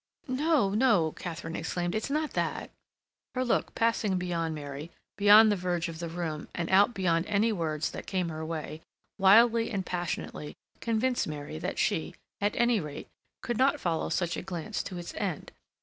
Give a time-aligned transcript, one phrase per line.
[0.27, 1.93] "No, no," Katharine exclaimed.
[1.93, 2.71] "It's not that—"
[3.35, 7.51] Her look, passing beyond Mary, beyond the verge of the room and out beyond any
[7.51, 8.81] words that came her way,
[9.19, 13.09] wildly and passionately, convinced Mary that she, at any rate,
[13.43, 15.51] could not follow such a glance to its end.